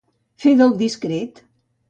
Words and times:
Fer 0.45 0.53
del 0.61 0.73
discret. 0.81 1.45